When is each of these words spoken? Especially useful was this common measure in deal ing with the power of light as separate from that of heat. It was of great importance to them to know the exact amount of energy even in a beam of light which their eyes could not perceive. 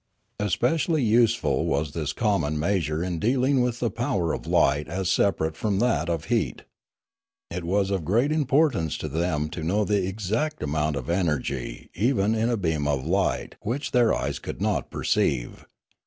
Especially 0.39 1.03
useful 1.03 1.67
was 1.67 1.91
this 1.91 2.11
common 2.11 2.57
measure 2.57 3.03
in 3.03 3.19
deal 3.19 3.43
ing 3.45 3.61
with 3.61 3.79
the 3.79 3.91
power 3.91 4.33
of 4.33 4.47
light 4.47 4.87
as 4.87 5.11
separate 5.11 5.55
from 5.55 5.77
that 5.77 6.09
of 6.09 6.25
heat. 6.25 6.63
It 7.51 7.63
was 7.63 7.91
of 7.91 8.03
great 8.03 8.31
importance 8.31 8.97
to 8.97 9.07
them 9.07 9.47
to 9.49 9.61
know 9.61 9.85
the 9.85 10.07
exact 10.07 10.63
amount 10.63 10.95
of 10.95 11.07
energy 11.07 11.91
even 11.93 12.33
in 12.33 12.49
a 12.49 12.57
beam 12.57 12.87
of 12.87 13.05
light 13.05 13.53
which 13.61 13.91
their 13.91 14.11
eyes 14.11 14.39
could 14.39 14.59
not 14.59 14.89
perceive. 14.89 15.67